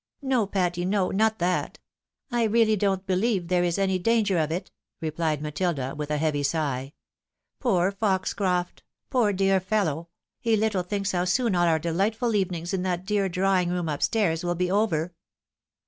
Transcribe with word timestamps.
"No, 0.33 0.47
Patty, 0.47 0.83
no, 0.83 1.09
not 1.11 1.37
that. 1.37 1.77
I 2.31 2.47
reaUy 2.47 2.75
don't 2.75 3.05
believe 3.05 3.49
there 3.49 3.63
is 3.63 3.77
any 3.77 3.99
danger 3.99 4.39
of 4.39 4.49
it," 4.51 4.71
replied 4.99 5.43
Matilda, 5.43 5.93
with 5.95 6.09
a 6.09 6.17
heavy 6.17 6.41
sigh." 6.41 6.93
Poor 7.61 7.91
Foxcroft! 7.91 8.81
poor 9.11 9.31
dear 9.31 9.59
fellow! 9.59 10.09
he 10.39 10.55
little 10.57 10.81
thinks 10.81 11.11
how 11.11 11.25
soon 11.25 11.53
all 11.53 11.67
our 11.67 11.77
delightful 11.77 12.33
evenings 12.33 12.73
in 12.73 12.81
that 12.81 13.05
dear 13.05 13.29
drawing 13.29 13.69
room 13.69 13.87
up 13.87 14.01
stairs 14.01 14.43
will 14.43 14.55
be 14.55 14.71
over 14.71 15.13